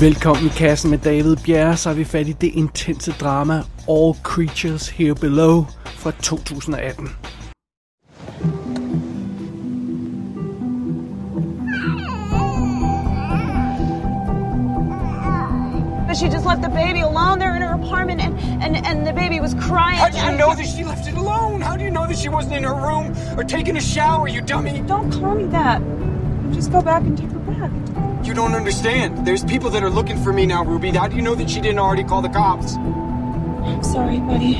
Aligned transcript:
Velkommen 0.00 0.46
i 0.46 0.48
kassen 0.48 0.90
med 0.90 0.98
David 0.98 1.36
Bjerre, 1.36 1.76
så 1.76 1.90
er 1.90 1.94
vi 1.94 2.04
fat 2.04 2.28
i 2.28 2.32
det 2.32 2.50
intense 2.54 3.12
drama 3.12 3.62
All 3.88 4.14
Creatures 4.22 4.88
Here 4.88 5.14
Below 5.14 5.66
fra 5.84 6.10
2018. 6.10 7.08
But 16.06 16.16
she 16.16 16.26
just 16.26 16.46
left 16.46 16.62
the 16.62 16.70
baby 16.70 17.00
alone 17.00 17.40
there 17.40 17.56
in 17.56 17.62
her 17.62 17.74
apartment 17.74 18.20
and, 18.20 18.34
and, 18.62 18.86
and 18.86 19.06
the 19.06 19.12
baby 19.12 19.40
was 19.40 19.54
crying. 19.54 19.98
How 19.98 20.10
do 20.10 20.18
you 20.18 20.38
know 20.38 20.54
that 20.54 20.66
she 20.76 20.84
left 20.84 21.08
it 21.08 21.16
alone? 21.16 21.60
How 21.60 21.76
do 21.76 21.82
you 21.84 21.90
know 21.90 22.06
that 22.06 22.18
she 22.18 22.28
wasn't 22.28 22.54
in 22.54 22.64
her 22.64 22.78
room 22.88 23.06
or 23.36 23.42
taking 23.44 23.76
a 23.76 23.80
shower, 23.94 24.28
you 24.28 24.42
dummy? 24.42 24.80
Don't 24.86 25.10
call 25.10 25.34
me 25.34 25.46
that. 25.46 25.82
Just 26.52 26.70
go 26.70 26.82
back 26.82 27.02
and 27.02 27.18
take 27.18 27.32
her 27.32 27.38
back. 27.38 27.87
You 28.28 28.34
don't 28.34 28.54
understand. 28.54 29.26
There's 29.26 29.42
people 29.42 29.70
that 29.70 29.82
are 29.82 29.88
looking 29.88 30.22
for 30.22 30.34
me 30.34 30.44
now, 30.44 30.62
Ruby. 30.62 30.90
How 30.90 31.08
do 31.08 31.16
you 31.16 31.22
know 31.22 31.34
that 31.34 31.48
she 31.48 31.62
didn't 31.62 31.78
already 31.78 32.04
call 32.04 32.20
the 32.20 32.28
cops? 32.28 32.74
I'm 32.76 33.82
sorry, 33.82 34.18
buddy. 34.20 34.56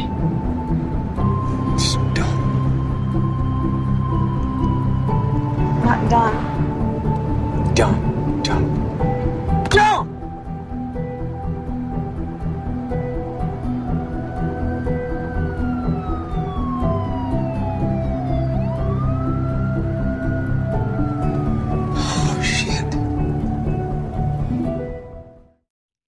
So 1.78 2.00
dumb. 2.14 2.38
Not 5.84 6.08
done. 6.08 6.47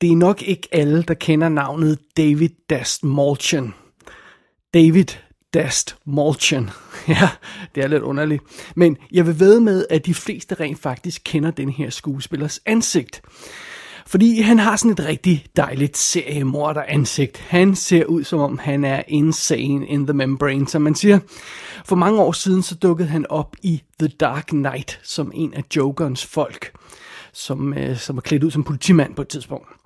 Det 0.00 0.12
er 0.12 0.16
nok 0.16 0.42
ikke 0.42 0.68
alle, 0.72 1.02
der 1.02 1.14
kender 1.14 1.48
navnet 1.48 1.98
David 2.16 2.48
Dast 2.70 3.04
Malchian. 3.04 3.74
David 4.74 5.04
Dast 5.54 5.96
Malchian. 6.06 6.70
Ja, 7.08 7.28
det 7.74 7.84
er 7.84 7.88
lidt 7.88 8.02
underligt. 8.02 8.42
Men 8.76 8.96
jeg 9.12 9.26
vil 9.26 9.40
ved 9.40 9.60
med, 9.60 9.86
at 9.90 10.06
de 10.06 10.14
fleste 10.14 10.54
rent 10.54 10.78
faktisk 10.78 11.22
kender 11.24 11.50
den 11.50 11.68
her 11.68 11.90
skuespillers 11.90 12.60
ansigt. 12.66 13.22
Fordi 14.06 14.40
han 14.40 14.58
har 14.58 14.76
sådan 14.76 14.92
et 14.92 15.04
rigtig 15.04 15.46
dejligt 15.56 15.96
seriemorder 15.96 16.82
ansigt. 16.88 17.38
Han 17.38 17.74
ser 17.74 18.04
ud 18.04 18.24
som 18.24 18.40
om 18.40 18.58
han 18.58 18.84
er 18.84 19.02
insane 19.08 19.86
in 19.86 20.06
the 20.06 20.14
membrane, 20.14 20.68
som 20.68 20.82
man 20.82 20.94
siger. 20.94 21.18
For 21.84 21.96
mange 21.96 22.20
år 22.20 22.32
siden 22.32 22.62
så 22.62 22.74
dukkede 22.74 23.08
han 23.08 23.26
op 23.30 23.56
i 23.62 23.82
The 23.98 24.08
Dark 24.08 24.46
Knight 24.46 25.00
som 25.02 25.32
en 25.34 25.54
af 25.54 25.64
Jokerens 25.76 26.26
folk, 26.26 26.72
som, 27.32 27.74
øh, 27.74 27.98
som 27.98 28.16
er 28.16 28.20
klædt 28.20 28.44
ud 28.44 28.50
som 28.50 28.64
politimand 28.64 29.14
på 29.14 29.22
et 29.22 29.28
tidspunkt. 29.28 29.79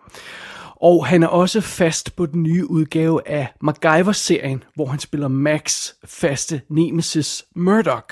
Og 0.77 1.07
han 1.07 1.23
er 1.23 1.27
også 1.27 1.61
fast 1.61 2.17
på 2.17 2.27
den 2.27 2.43
nye 2.43 2.71
udgave 2.71 3.29
af 3.29 3.49
MacGyver-serien, 3.61 4.63
hvor 4.75 4.87
han 4.87 4.99
spiller 4.99 5.29
Max 5.29 5.91
faste 6.05 6.61
nemesis 6.69 7.45
Murdoch. 7.57 8.07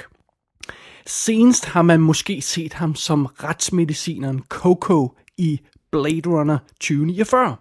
Senest 1.06 1.64
har 1.64 1.82
man 1.82 2.00
måske 2.00 2.40
set 2.40 2.72
ham 2.72 2.94
som 2.94 3.26
retsmedicineren 3.26 4.42
Coco 4.48 5.16
i 5.38 5.60
Blade 5.90 6.28
Runner 6.28 6.58
2049. 6.80 7.56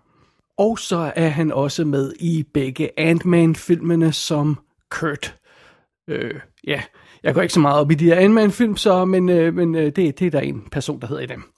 Og 0.58 0.80
så 0.80 1.12
er 1.16 1.30
han 1.30 1.52
også 1.52 1.86
med 1.86 2.14
i 2.20 2.44
begge 2.54 3.00
Ant-Man-filmene 3.00 4.14
som 4.14 4.58
Kurt. 4.90 5.36
Øh, 6.08 6.40
ja, 6.68 6.82
jeg 7.24 7.34
går 7.34 7.42
ikke 7.42 7.54
så 7.54 7.60
meget 7.60 7.80
op 7.80 7.92
i 7.92 7.96
de 7.96 8.06
her 8.06 8.16
Ant-Man-film, 8.16 8.78
så, 8.78 9.06
men, 9.06 9.30
øh, 9.30 9.54
men 9.54 9.76
øh, 9.76 9.86
det, 9.86 10.20
det 10.20 10.22
er 10.22 10.32
der 10.32 10.40
en 10.40 10.68
person, 10.72 11.02
der 11.02 11.08
hedder 11.08 11.24
i 11.24 11.26
dem. 11.26 11.51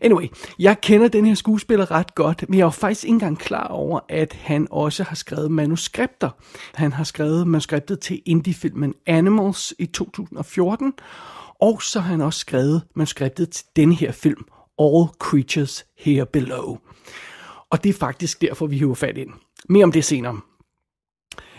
Anyway, 0.00 0.26
jeg 0.58 0.80
kender 0.80 1.08
den 1.08 1.26
her 1.26 1.34
skuespiller 1.34 1.90
ret 1.90 2.14
godt, 2.14 2.44
men 2.48 2.58
jeg 2.58 2.64
var 2.64 2.70
faktisk 2.70 3.04
ikke 3.04 3.12
engang 3.12 3.38
klar 3.38 3.66
over, 3.66 4.00
at 4.08 4.32
han 4.32 4.68
også 4.70 5.02
har 5.02 5.16
skrevet 5.16 5.50
manuskripter. 5.50 6.30
Han 6.74 6.92
har 6.92 7.04
skrevet 7.04 7.46
manuskriptet 7.46 8.00
til 8.00 8.22
indie-filmen 8.26 8.94
Animals 9.06 9.74
i 9.78 9.86
2014, 9.86 10.92
og 11.60 11.82
så 11.82 12.00
har 12.00 12.10
han 12.10 12.20
også 12.20 12.38
skrevet 12.38 12.82
manuskriptet 12.94 13.50
til 13.50 13.66
den 13.76 13.92
her 13.92 14.12
film, 14.12 14.44
All 14.78 15.06
Creatures 15.18 15.84
Here 15.98 16.26
Below. 16.26 16.78
Og 17.70 17.84
det 17.84 17.90
er 17.90 17.98
faktisk 17.98 18.40
derfor, 18.40 18.66
vi 18.66 18.78
hiver 18.78 18.94
fat 18.94 19.18
ind. 19.18 19.30
Mere 19.68 19.84
om 19.84 19.92
det 19.92 20.04
senere. 20.04 20.40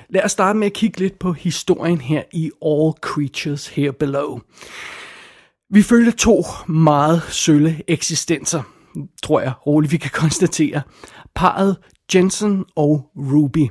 Lad 0.09 0.23
os 0.23 0.31
starte 0.31 0.59
med 0.59 0.67
at 0.67 0.73
kigge 0.73 0.99
lidt 0.99 1.19
på 1.19 1.33
historien 1.33 2.01
her 2.01 2.23
i 2.33 2.51
All 2.65 2.93
Creatures 3.01 3.67
Here 3.67 3.93
Below. 3.93 4.39
Vi 5.69 5.81
følger 5.81 6.11
to 6.11 6.43
meget 6.67 7.21
sølle 7.29 7.81
eksistenser, 7.87 8.63
tror 9.23 9.41
jeg 9.41 9.53
roligt 9.67 9.91
vi 9.91 9.97
kan 9.97 10.11
konstatere. 10.23 10.81
Parret 11.35 11.77
Jensen 12.15 12.65
og 12.75 13.11
Ruby. 13.15 13.69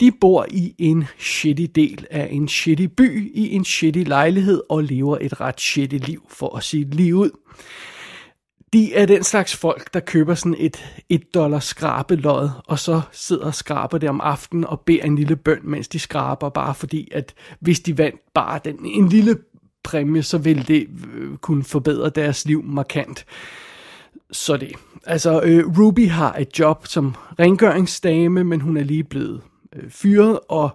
De 0.00 0.12
bor 0.20 0.46
i 0.50 0.74
en 0.78 1.04
shitty 1.18 1.66
del 1.74 2.06
af 2.10 2.28
en 2.30 2.48
shitty 2.48 2.86
by 2.96 3.32
i 3.34 3.54
en 3.54 3.64
shitty 3.64 4.02
lejlighed 4.06 4.62
og 4.68 4.84
lever 4.84 5.18
et 5.20 5.40
ret 5.40 5.60
shitty 5.60 5.96
liv, 5.96 6.22
for 6.28 6.56
at 6.56 6.64
sige 6.64 6.90
lige 6.90 7.16
ud. 7.16 7.30
De 8.72 8.94
er 8.94 9.06
den 9.06 9.22
slags 9.22 9.56
folk, 9.56 9.94
der 9.94 10.00
køber 10.00 10.34
sådan 10.34 10.56
et 10.58 10.84
1 11.08 11.34
dollar 11.34 11.58
skrabelod, 11.58 12.48
og 12.66 12.78
så 12.78 13.00
sidder 13.12 13.44
og 13.44 13.54
skraber 13.54 13.98
det 13.98 14.08
om 14.08 14.20
aftenen 14.20 14.64
og 14.64 14.80
beder 14.80 15.02
en 15.02 15.16
lille 15.16 15.36
bøn, 15.36 15.60
mens 15.62 15.88
de 15.88 15.98
skraber, 15.98 16.48
bare 16.48 16.74
fordi, 16.74 17.08
at 17.12 17.34
hvis 17.60 17.80
de 17.80 17.98
vandt 17.98 18.20
bare 18.34 18.60
den, 18.64 18.86
en 18.86 19.08
lille 19.08 19.36
præmie, 19.84 20.22
så 20.22 20.38
ville 20.38 20.62
det 20.62 20.88
øh, 21.14 21.36
kunne 21.36 21.64
forbedre 21.64 22.10
deres 22.10 22.44
liv 22.44 22.62
markant. 22.64 23.26
Så 24.32 24.56
det. 24.56 24.72
Altså, 25.06 25.40
øh, 25.42 25.78
Ruby 25.78 26.08
har 26.08 26.34
et 26.34 26.58
job 26.58 26.86
som 26.86 27.14
rengøringsdame, 27.38 28.44
men 28.44 28.60
hun 28.60 28.76
er 28.76 28.84
lige 28.84 29.04
blevet 29.04 29.40
øh, 29.76 29.90
fyret, 29.90 30.38
og, 30.48 30.70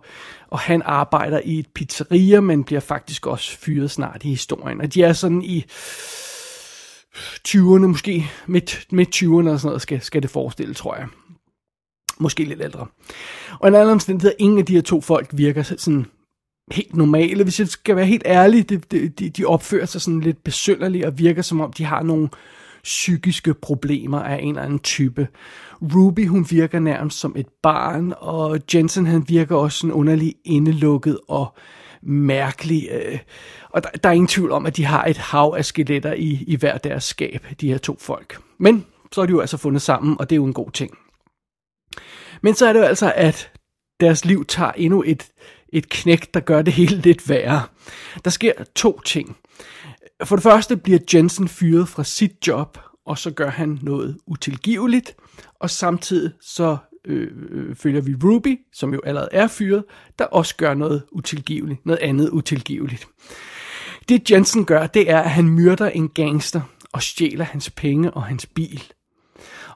og 0.48 0.60
han 0.60 0.82
arbejder 0.86 1.42
i 1.46 1.60
et 1.60 1.68
pizzeria, 1.68 2.42
men 2.42 2.64
bliver 2.64 2.82
faktisk 2.82 3.28
også 3.28 3.58
fyret 3.58 3.92
snart 3.92 4.24
i 4.24 4.30
historien. 4.30 4.82
Og 4.82 4.94
de 4.94 5.04
er 5.04 5.14
sådan 5.14 5.42
i 5.42 5.66
20'erne, 7.48 7.88
måske 7.88 8.32
midt, 8.48 8.88
midt 8.92 9.16
20'erne 9.16 9.50
og 9.50 9.60
sådan 9.60 9.68
noget, 9.68 9.82
skal, 9.82 10.02
skal 10.02 10.22
det 10.22 10.30
forestille, 10.30 10.74
tror 10.74 10.96
jeg. 10.96 11.08
Måske 12.20 12.44
lidt 12.44 12.62
ældre. 12.62 12.88
Og 13.60 13.68
en 13.68 13.76
anden 13.76 13.90
omstændighed, 13.90 14.34
ingen 14.40 14.60
af 14.60 14.66
de 14.66 14.74
her 14.74 14.82
to 14.82 15.02
folk 15.02 15.30
virker 15.34 15.64
sådan 15.64 16.06
helt 16.72 16.96
normale. 16.96 17.44
Hvis 17.44 17.60
jeg 17.60 17.68
skal 17.68 17.96
være 17.96 18.06
helt 18.06 18.24
ærlig, 18.26 18.70
de, 18.70 18.78
de, 19.08 19.30
de 19.30 19.46
opfører 19.46 19.86
sig 19.86 20.02
sådan 20.02 20.20
lidt 20.20 20.44
besynderligt 20.44 21.06
og 21.06 21.20
virker 21.20 21.42
som 21.42 21.62
om, 21.62 21.74
de 21.74 21.84
har 21.84 22.04
nogle 22.04 22.30
psykiske 22.84 23.54
problemer 23.54 24.20
af 24.20 24.40
en 24.42 24.50
eller 24.50 24.62
anden 24.62 24.80
type. 24.80 25.28
Ruby, 25.82 26.28
hun 26.28 26.48
virker 26.50 26.80
nærmest 26.80 27.20
som 27.20 27.34
et 27.38 27.48
barn, 27.64 28.14
og 28.18 28.60
Jensen, 28.74 29.06
han 29.06 29.26
virker 29.28 29.56
også 29.56 29.78
sådan 29.78 29.94
underlig 29.94 30.36
indelukket 30.46 31.20
og 31.28 31.54
mærkelig. 32.02 32.90
Øh, 32.92 33.20
og 33.70 33.84
der, 33.84 33.90
der 33.90 34.10
er 34.10 34.14
ingen 34.14 34.28
tvivl 34.28 34.52
om, 34.52 34.66
at 34.66 34.78
de 34.78 34.86
har 34.86 35.06
et 35.06 35.18
hav 35.18 35.56
af 35.58 35.66
skeletter 35.66 36.14
i, 36.14 36.44
i 36.48 36.56
hver 36.56 36.78
deres 36.78 37.04
skab, 37.04 37.46
de 37.62 37.70
her 37.70 37.78
to 37.78 37.98
folk. 38.00 38.42
Men 38.58 38.86
så 39.12 39.22
er 39.22 39.26
de 39.26 39.32
jo 39.32 39.40
altså 39.40 39.58
fundet 39.58 39.82
sammen, 39.82 40.16
og 40.20 40.30
det 40.30 40.36
er 40.36 40.38
jo 40.38 40.46
en 40.46 40.54
god 40.54 40.72
ting. 40.72 40.98
Men 42.42 42.56
så 42.56 42.68
er 42.68 42.74
det 42.74 42.80
jo 42.80 42.86
altså, 42.86 43.14
at 43.16 43.52
deres 44.00 44.26
liv 44.26 44.46
tager 44.46 44.72
endnu 44.72 45.04
et, 45.06 45.28
et 45.74 45.90
knæk, 45.90 46.34
der 46.34 46.40
gør 46.40 46.62
det 46.62 46.74
hele 46.74 46.96
lidt 46.96 47.30
værre. 47.30 47.64
Der 48.26 48.30
sker 48.30 48.54
to 48.76 49.02
ting. 49.06 49.38
For 50.24 50.36
det 50.36 50.44
første 50.44 50.78
bliver 50.78 51.00
Jensen 51.14 51.48
fyret 51.48 51.88
fra 51.90 52.04
sit 52.04 52.48
job, 52.48 52.78
og 53.06 53.18
så 53.18 53.32
gør 53.32 53.50
han 53.50 53.80
noget 53.82 54.18
utilgiveligt, 54.28 55.16
og 55.60 55.70
samtidig 55.70 56.32
så 56.42 56.78
øh, 57.06 57.28
øh, 57.50 57.76
følger 57.76 58.02
vi 58.02 58.16
Ruby, 58.24 58.60
som 58.74 58.94
jo 58.94 59.02
allerede 59.04 59.30
er 59.32 59.48
fyret, 59.48 59.84
der 60.20 60.26
også 60.26 60.56
gør 60.56 60.74
noget 60.74 61.04
utilgiveligt, 61.12 61.86
noget 61.86 62.00
andet 62.00 62.30
utilgiveligt. 62.30 63.08
Det 64.10 64.32
Jensen 64.32 64.66
gør, 64.66 64.88
det 64.88 65.10
er, 65.10 65.20
at 65.20 65.30
han 65.30 65.50
myrder 65.50 65.90
en 65.90 66.10
gangster 66.10 66.62
og 66.92 67.04
stjæler 67.04 67.46
hans 67.46 67.70
penge 67.70 68.12
og 68.12 68.24
hans 68.24 68.46
bil. 68.46 68.84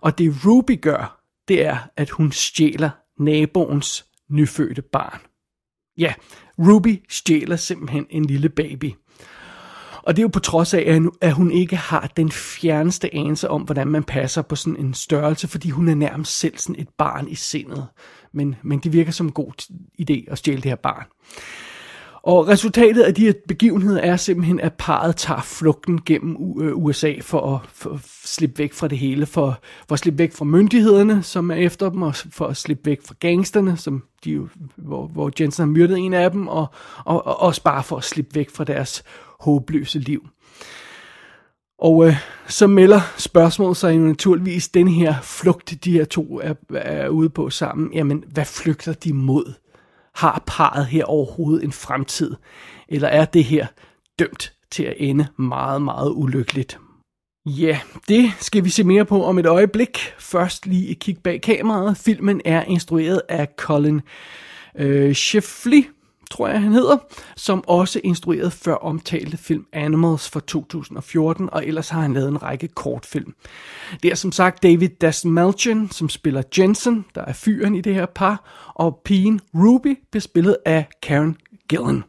Og 0.02 0.18
det 0.18 0.36
Ruby 0.46 0.82
gør, 0.82 1.24
det 1.48 1.66
er, 1.66 1.78
at 1.98 2.10
hun 2.10 2.32
stjæler 2.32 2.90
naboens 3.20 4.06
nyfødte 4.30 4.82
barn. 4.82 5.20
Ja, 5.98 6.14
Ruby 6.60 7.04
stjæler 7.10 7.56
simpelthen 7.56 8.06
en 8.10 8.26
lille 8.26 8.50
baby. 8.50 8.94
Og 10.04 10.16
det 10.16 10.22
er 10.22 10.24
jo 10.24 10.30
på 10.34 10.40
trods 10.40 10.74
af, 10.74 11.00
at 11.22 11.34
hun 11.34 11.52
ikke 11.52 11.76
har 11.76 12.12
den 12.18 12.32
fjerneste 12.32 13.16
anelse 13.16 13.50
om, 13.50 13.62
hvordan 13.62 13.88
man 13.88 14.04
passer 14.04 14.42
på 14.42 14.56
sådan 14.56 14.80
en 14.80 14.94
størrelse, 14.94 15.48
fordi 15.48 15.70
hun 15.70 15.88
er 15.88 15.96
nærmest 15.96 16.40
selv 16.40 16.58
sådan 16.58 16.82
et 16.82 16.90
barn 16.98 17.28
i 17.28 17.36
sindet. 17.36 17.88
Men, 18.32 18.56
men 18.64 18.80
det 18.80 18.94
virker 18.94 19.12
som 19.12 19.26
en 19.26 19.32
god 19.32 19.72
idé 20.02 20.32
at 20.32 20.38
stjæle 20.38 20.62
det 20.62 20.72
her 20.72 20.76
barn. 20.76 21.06
Og 22.24 22.48
resultatet 22.48 23.02
af 23.02 23.16
de 23.16 23.26
her 23.26 23.34
begivenheder 23.48 24.02
er 24.02 24.18
simpelthen, 24.18 24.60
at 24.60 24.74
parret 24.74 25.16
tager 25.16 25.42
flugten 25.42 26.02
gennem 26.06 26.36
USA 26.74 27.10
øh, 27.10 27.22
for 27.22 27.56
at, 27.56 27.70
for 27.74 27.90
at 27.90 28.00
slippe 28.04 28.60
væk 28.60 28.74
fra 28.74 28.88
det 28.88 28.98
hele, 28.98 29.26
for, 29.26 29.60
for 29.88 29.94
at 29.94 30.00
slippe 30.00 30.18
væk 30.18 30.34
fra 30.34 30.46
myndighederne, 30.46 31.24
som 31.24 31.52
er 31.52 31.56
efter 31.56 31.90
dem, 31.90 32.02
og 32.02 32.16
for 32.16 32.48
at 32.48 32.58
slippe 32.58 32.86
væk 32.86 33.02
fra 33.06 33.16
gangsterne, 33.20 33.78
som 33.78 34.04
de 34.24 34.32
jo, 34.32 34.48
hvor, 34.76 35.08
hvor 35.08 35.32
Jensen 35.40 35.62
har 35.62 35.72
myrdet 35.72 35.98
en 35.98 36.14
af 36.14 36.32
dem, 36.32 36.48
og, 36.48 36.68
og, 37.06 37.28
og 37.28 37.42
også 37.42 37.64
bare 37.64 37.84
for 37.84 37.98
at 37.98 38.04
slippe 38.04 38.36
væk 38.36 38.50
fra 38.50 38.64
deres 38.64 39.04
håbløse 39.40 40.00
liv. 40.00 40.28
Og 41.80 42.08
øh, 42.08 42.16
så 42.48 42.68
melder 42.68 43.02
spørgsmålet 43.18 43.78
sig 43.78 43.96
jo 43.96 44.02
naturligvis, 44.02 44.70
den 44.70 44.88
her 44.88 45.16
flugt, 45.22 45.74
de 45.84 45.92
her 45.92 46.06
to 46.06 46.40
er, 46.44 46.54
er 46.76 47.10
ude 47.10 47.30
på 47.30 47.50
sammen, 47.50 47.94
jamen 47.94 48.24
hvad 48.28 48.46
flygter 48.46 48.94
de 48.94 49.14
mod? 49.14 49.54
Har 50.16 50.44
parret 50.48 50.86
her 50.86 51.06
overhovedet 51.06 51.64
en 51.64 51.72
fremtid? 51.72 52.36
Eller 52.88 53.08
er 53.08 53.26
det 53.26 53.44
her 53.44 53.68
dømt 54.20 54.54
til 54.72 54.84
at 54.84 54.96
ende 54.98 55.28
meget, 55.38 55.82
meget 55.82 56.12
ulykkeligt? 56.16 56.80
Ja, 57.46 57.80
det 58.08 58.32
skal 58.40 58.64
vi 58.64 58.70
se 58.70 58.84
mere 58.84 59.06
på 59.06 59.24
om 59.24 59.40
et 59.40 59.46
øjeblik. 59.46 59.98
Først 60.20 60.66
lige 60.66 60.88
et 60.88 61.00
kig 61.00 61.18
bag 61.24 61.42
kameraet. 61.42 61.98
Filmen 61.98 62.42
er 62.46 62.64
instrueret 62.64 63.22
af 63.30 63.48
Colin 63.58 64.02
øh, 64.76 65.14
Shifley, 65.14 65.84
tror 66.34 66.48
jeg 66.48 66.62
han 66.62 66.72
hedder, 66.72 66.98
som 67.36 67.64
også 67.68 68.02
instruerede 68.04 68.52
før 68.52 68.74
omtalte 68.74 69.38
film 69.38 69.66
Animals 69.74 70.30
fra 70.30 70.40
2014, 70.40 71.50
og 71.52 71.68
ellers 71.68 71.90
har 71.90 72.02
han 72.02 72.14
lavet 72.14 72.28
en 72.28 72.44
række 72.44 72.68
kortfilm. 72.68 73.34
Det 74.04 74.12
er 74.12 74.16
som 74.16 74.32
sagt 74.32 74.64
David 74.64 74.90
Dastmalchian, 74.90 75.90
som 75.92 76.10
spiller 76.10 76.44
Jensen, 76.58 77.06
der 77.16 77.22
er 77.26 77.34
fyren 77.34 77.76
i 77.76 77.82
det 77.82 77.96
her 77.96 78.06
par, 78.06 78.44
og 78.76 79.02
pigen 79.06 79.42
Ruby 79.56 80.00
bliver 80.12 80.22
spillet 80.22 80.58
af 80.66 80.86
Karen 81.04 81.38
Gillen. 81.70 82.04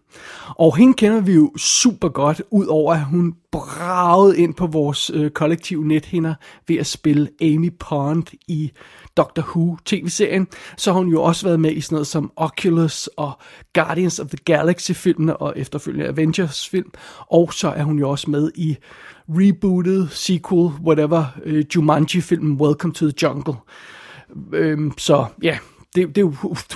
Og 0.48 0.76
hende 0.76 0.94
kender 0.94 1.20
vi 1.20 1.32
jo 1.32 1.52
super 1.56 2.08
godt, 2.08 2.42
udover 2.50 2.94
at 2.94 3.04
hun 3.04 3.34
bragede 3.52 4.38
ind 4.38 4.54
på 4.54 4.66
vores 4.66 5.10
øh, 5.14 5.30
kollektive 5.30 5.86
nethinder 5.86 6.34
ved 6.68 6.76
at 6.76 6.86
spille 6.86 7.28
Amy 7.40 7.72
Pond 7.78 8.26
i 8.48 8.72
Doctor 9.16 9.43
Who 9.43 9.76
tv-serien. 9.84 10.49
Så 10.76 10.93
har 10.93 10.99
hun 10.99 11.08
jo 11.08 11.22
også 11.22 11.46
været 11.46 11.61
med 11.61 11.72
i 11.72 11.81
sådan 11.81 11.96
noget 11.96 12.06
som 12.06 12.32
Oculus 12.37 13.06
og 13.16 13.32
Guardians 13.75 14.19
of 14.19 14.26
the 14.26 14.38
Galaxy 14.44 14.93
filmene 14.93 15.37
og 15.37 15.52
efterfølgende 15.56 16.08
Avengers 16.08 16.69
film. 16.69 16.90
Og 17.19 17.52
så 17.52 17.69
er 17.69 17.82
hun 17.82 17.99
jo 17.99 18.11
også 18.11 18.31
med 18.31 18.50
i 18.55 18.76
rebooted 19.28 20.08
sequel, 20.08 20.70
whatever, 20.84 21.25
øh, 21.44 21.64
Jumanji-filmen 21.75 22.61
Welcome 22.61 22.94
to 22.94 23.06
the 23.06 23.14
Jungle. 23.22 23.55
Øhm, 24.52 24.93
så 24.99 25.26
ja, 25.43 25.58
det, 25.94 26.17
det, 26.17 26.25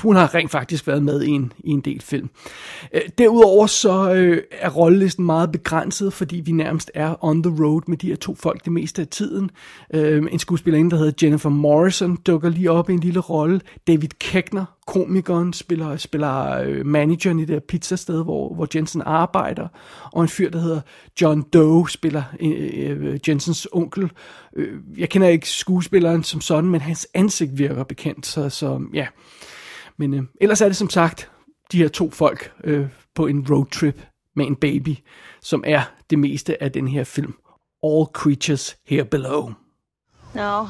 hun 0.03 0.17
har 0.17 0.35
rent 0.35 0.51
faktisk 0.51 0.87
været 0.87 1.03
med 1.03 1.23
i 1.23 1.31
en, 1.31 1.53
i 1.59 1.71
en 1.71 1.81
del 1.81 2.01
film. 2.01 2.31
Øh, 2.95 3.01
derudover 3.19 3.67
så 3.67 4.13
øh, 4.13 4.43
er 4.51 4.71
rollelisten 4.71 5.25
meget 5.25 5.53
begrænset, 5.53 6.13
fordi 6.13 6.37
vi 6.37 6.53
nærmest 6.53 6.91
er 6.95 7.25
on 7.25 7.43
the 7.43 7.65
road 7.65 7.83
med 7.87 7.97
de 7.97 8.07
her 8.07 8.17
to 8.17 8.35
folk 8.35 8.65
det 8.65 8.73
meste 8.73 9.03
af 9.03 9.09
tiden. 9.09 9.51
Øh, 9.95 10.27
en 10.31 10.39
skuespillerinde, 10.39 10.91
der 10.91 10.97
hedder 10.97 11.27
Jennifer 11.27 11.51
Morrison, 11.51 12.17
dukker 12.17 12.49
lige 12.49 12.71
op 12.71 12.91
i 12.91 12.93
en 12.93 13.01
lille 13.01 13.21
rolle. 13.21 13.61
David 13.87 14.09
Keckner, 14.21 14.65
komikeren, 14.89 15.53
spiller, 15.53 15.97
spiller 15.97 16.61
øh, 16.61 16.87
manageren 16.87 17.39
i 17.39 17.45
det 17.45 17.55
her 17.55 17.61
pizzasted, 17.61 18.25
hvor, 18.25 18.55
hvor 18.55 18.69
Jensen 18.75 19.03
arbejder. 19.07 19.69
Og 20.13 20.23
en 20.23 20.29
fyr, 20.29 20.51
der 20.51 20.59
hedder 20.59 20.81
John 21.21 21.43
Doe, 21.43 21.91
spiller 21.91 22.23
øh, 22.41 22.91
øh, 22.91 23.19
Jensens 23.29 23.69
onkel. 23.73 24.11
Øh, 24.57 24.81
jeg 24.99 25.09
kender 25.09 25.29
ikke 25.29 25.51
skuespilleren 25.51 26.25
som 26.25 26.41
sådan, 26.41 26.71
men 26.71 26.81
hans 26.81 27.09
ansigt 27.15 27.59
virker 27.59 27.85
bekendt, 27.85 28.27
så, 28.27 28.49
så 28.49 28.81
ja. 28.95 29.07
Men 29.97 30.15
øh, 30.15 30.23
ellers 30.41 30.61
er 30.61 30.67
det 30.67 30.77
som 30.77 30.91
sagt 30.91 31.31
de 31.73 31.79
her 31.79 31.89
to 31.89 32.11
folk 32.11 32.53
øh, 32.65 32.87
på 33.15 33.27
en 33.27 33.47
roadtrip 33.51 34.03
med 34.37 34.47
en 34.47 34.57
baby, 34.57 34.97
som 35.43 35.65
er 35.67 35.83
det 36.11 36.19
meste 36.19 36.63
af 36.63 36.73
den 36.73 36.89
her 36.89 37.05
film. 37.05 37.35
All 37.83 38.07
Creatures 38.13 38.77
Here 38.87 39.05
Below. 39.05 39.53
No, 40.35 40.67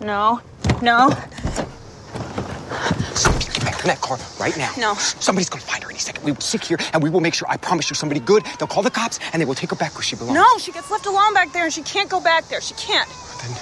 no, 0.00 0.36
no. 0.82 1.10
Get 3.84 4.00
back 4.00 4.08
in 4.08 4.16
that 4.16 4.18
car 4.18 4.18
right 4.40 4.56
now. 4.56 4.72
No. 4.78 4.94
Somebody's 4.94 5.50
gonna 5.50 5.62
find 5.62 5.82
her 5.82 5.90
any 5.90 5.98
second. 5.98 6.24
We 6.24 6.32
will 6.32 6.40
sit 6.40 6.64
here 6.64 6.78
and 6.92 7.02
we 7.02 7.10
will 7.10 7.20
make 7.20 7.34
sure, 7.34 7.48
I 7.50 7.56
promise 7.56 7.90
you, 7.90 7.94
somebody 7.96 8.20
good. 8.20 8.44
They'll 8.58 8.68
call 8.68 8.82
the 8.82 8.90
cops 8.90 9.18
and 9.32 9.40
they 9.40 9.46
will 9.46 9.54
take 9.54 9.70
her 9.70 9.76
back 9.76 9.94
where 9.94 10.02
she 10.02 10.16
belongs. 10.16 10.34
No, 10.34 10.58
she 10.58 10.72
gets 10.72 10.90
left 10.90 11.06
alone 11.06 11.34
back 11.34 11.52
there 11.52 11.64
and 11.64 11.72
she 11.72 11.82
can't 11.82 12.08
go 12.08 12.20
back 12.20 12.48
there. 12.48 12.60
She 12.60 12.74
can't. 12.74 13.08
Then, 13.42 13.52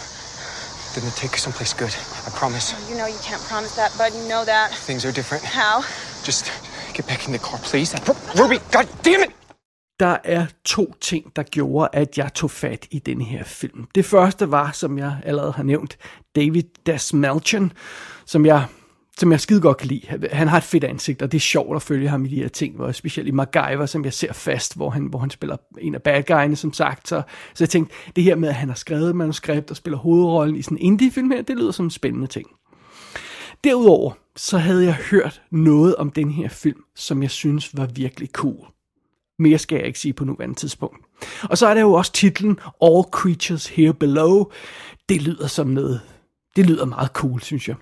then 0.95 1.03
they'll 1.05 1.19
take 1.19 1.33
her 1.33 1.39
someplace 1.39 1.73
good. 1.73 1.95
I 2.27 2.31
promise. 2.31 2.75
You 2.89 2.97
know 2.97 3.07
you 3.07 3.19
can't 3.23 3.43
promise 3.43 3.75
that, 3.77 3.93
bud. 3.99 4.15
You 4.15 4.29
know 4.29 4.45
that. 4.45 4.71
Things 4.71 5.05
are 5.05 5.13
different. 5.13 5.45
How? 5.45 5.83
Just 6.23 6.51
get 6.95 7.07
back 7.07 7.27
in 7.27 7.33
the 7.33 7.39
car, 7.39 7.59
please. 7.59 7.95
Ruby, 8.37 8.59
god 8.71 8.89
damn 9.03 9.23
it! 9.23 9.33
der 10.01 10.17
er 10.25 10.47
to 10.65 10.95
ting, 11.01 11.37
der 11.37 11.43
gjorde, 11.43 11.89
at 11.93 12.19
jeg 12.19 12.35
tog 12.35 12.51
fat 12.51 12.87
i 12.91 12.99
den 12.99 13.21
her 13.21 13.45
film. 13.45 13.87
Det 13.95 14.05
første 14.05 14.51
var, 14.51 14.73
som 14.73 14.99
jeg 14.99 15.17
allerede 15.25 15.53
har 15.53 15.63
nævnt, 15.63 15.97
David 16.37 16.63
Dasmalchian, 16.87 17.73
som 18.27 18.47
jeg 18.47 18.67
som 19.19 19.33
jeg 19.33 19.41
skide 19.41 19.61
godt 19.61 19.77
kan 19.77 19.89
lide. 19.89 20.29
Han 20.33 20.49
har 20.49 20.57
et 20.57 20.65
fedt 20.65 20.85
ansigt, 20.85 21.23
og 21.23 21.33
det 21.33 21.39
er 21.39 21.41
sjovt 21.41 21.77
at 21.77 21.83
følge 21.83 22.09
ham 22.09 22.25
i 22.25 22.29
de 22.29 22.37
her 22.37 22.49
ting, 22.49 22.77
hvor, 22.77 22.93
specielt 22.93 23.29
i 23.29 23.31
MacGyver, 23.31 23.87
som 23.87 24.05
jeg 24.05 24.13
ser 24.13 24.33
fast, 24.33 24.77
hvor 24.77 24.91
han, 24.91 25.07
hvor 25.07 25.19
han 25.19 25.31
spiller 25.31 25.57
en 25.79 25.95
af 25.95 26.03
bad 26.03 26.23
guyene, 26.23 26.57
som 26.57 26.73
sagt. 26.73 27.09
Så, 27.09 27.23
så 27.55 27.65
jeg 27.65 27.69
tænkte, 27.69 27.95
det 28.17 28.25
her 28.25 28.37
med, 28.37 28.49
at 28.49 28.55
han 28.55 28.69
har 28.69 28.75
skrevet 28.75 29.17
manuskript 29.17 29.71
og 29.71 29.77
spiller 29.77 29.99
hovedrollen 29.99 30.57
i 30.57 30.63
sådan 30.63 30.79
en 30.79 30.85
indie-film 30.85 31.31
her, 31.31 31.43
det 31.43 31.57
lyder 31.57 31.71
som 31.71 31.87
en 31.87 31.91
spændende 31.91 32.27
ting. 32.27 32.47
Derudover, 33.65 34.13
så 34.37 34.59
havde 34.59 34.85
jeg 34.85 34.95
hørt 34.95 35.43
noget 35.51 35.97
om 35.97 36.11
den 36.11 36.31
her 36.31 36.49
film, 36.49 36.83
som 36.97 37.23
jeg 37.23 37.31
synes 37.31 37.77
var 37.77 37.87
virkelig 37.87 38.29
cool. 38.33 38.67
Mere 39.39 39.59
skal 39.59 39.77
jeg 39.77 39.87
ikke 39.87 39.99
sige 39.99 40.13
på 40.13 40.25
nuværende 40.25 40.55
tidspunkt. 40.55 41.07
Og 41.43 41.59
så 41.59 41.67
er 41.67 41.75
der 41.75 41.81
jo 41.81 41.93
også 41.93 42.13
titlen 42.13 42.59
All 42.83 43.03
Creatures 43.11 43.67
Here 43.67 43.95
Below. 43.95 44.45
Det 45.09 45.23
lyder 45.23 45.47
som 45.47 45.67
noget, 45.67 46.01
det 46.57 46.67
lyder 46.67 46.85
meget 46.85 47.09
cool, 47.09 47.41
synes 47.41 47.69
jeg. 47.69 47.77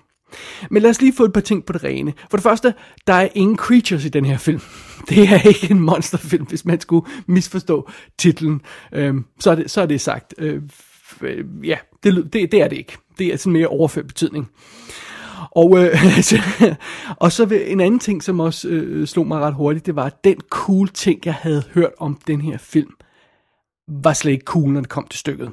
Men 0.69 0.81
lad 0.81 0.89
os 0.89 1.01
lige 1.01 1.13
få 1.13 1.23
et 1.23 1.33
par 1.33 1.41
ting 1.41 1.65
på 1.65 1.73
det 1.73 1.83
rene. 1.83 2.13
For 2.29 2.37
det 2.37 2.43
første, 2.43 2.73
der 3.07 3.13
er 3.13 3.27
ingen 3.35 3.57
creatures 3.57 4.05
i 4.05 4.09
den 4.09 4.25
her 4.25 4.37
film. 4.37 4.61
Det 5.09 5.17
er 5.17 5.47
ikke 5.47 5.71
en 5.71 5.79
monsterfilm, 5.79 6.45
hvis 6.45 6.65
man 6.65 6.79
skulle 6.79 7.07
misforstå 7.25 7.89
titlen. 8.17 8.61
Øhm, 8.93 9.25
så, 9.39 9.51
er 9.51 9.55
det, 9.55 9.71
så 9.71 9.81
er 9.81 9.85
det 9.85 10.01
sagt. 10.01 10.33
Øh, 10.37 10.61
øh 11.21 11.45
ja, 11.63 11.77
det, 12.03 12.33
det, 12.33 12.51
det 12.51 12.61
er 12.61 12.67
det 12.67 12.77
ikke. 12.77 12.97
Det 13.17 13.27
er 13.27 13.37
sådan 13.37 13.53
mere 13.53 13.67
overført 13.67 14.07
betydning. 14.07 14.49
Og, 15.51 15.83
øh, 15.83 15.95
og 17.23 17.31
så 17.31 17.61
en 17.65 17.79
anden 17.79 17.99
ting, 17.99 18.23
som 18.23 18.39
også 18.39 18.67
øh, 18.67 19.07
slog 19.07 19.27
mig 19.27 19.39
ret 19.39 19.53
hurtigt, 19.53 19.85
det 19.85 19.95
var, 19.95 20.05
at 20.05 20.23
den 20.23 20.37
cool 20.49 20.87
ting, 20.87 21.19
jeg 21.25 21.33
havde 21.33 21.63
hørt 21.73 21.91
om 21.99 22.19
den 22.27 22.41
her 22.41 22.57
film, 22.57 22.93
var 23.87 24.13
slet 24.13 24.31
ikke 24.31 24.45
cool, 24.45 24.69
når 24.69 24.81
det 24.81 24.89
kom 24.89 25.07
til 25.07 25.19
stykket. 25.19 25.51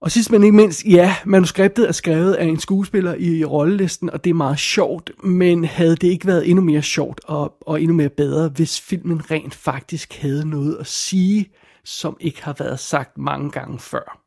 Og 0.00 0.10
sidst 0.10 0.30
men 0.30 0.42
ikke 0.44 0.56
mindst, 0.56 0.84
ja, 0.84 1.16
manuskriptet 1.24 1.88
er 1.88 1.92
skrevet 1.92 2.34
af 2.34 2.44
en 2.44 2.60
skuespiller 2.60 3.14
i 3.14 3.44
rollelisten, 3.44 4.10
og 4.10 4.24
det 4.24 4.30
er 4.30 4.34
meget 4.34 4.58
sjovt, 4.58 5.10
men 5.24 5.64
havde 5.64 5.96
det 5.96 6.08
ikke 6.08 6.26
været 6.26 6.50
endnu 6.50 6.64
mere 6.64 6.82
sjovt 6.82 7.20
og, 7.24 7.54
og 7.60 7.82
endnu 7.82 7.96
mere 7.96 8.08
bedre, 8.08 8.48
hvis 8.48 8.80
filmen 8.80 9.30
rent 9.30 9.54
faktisk 9.54 10.12
havde 10.14 10.50
noget 10.50 10.76
at 10.80 10.86
sige, 10.86 11.50
som 11.84 12.16
ikke 12.20 12.44
har 12.44 12.56
været 12.58 12.80
sagt 12.80 13.18
mange 13.18 13.50
gange 13.50 13.78
før. 13.78 14.20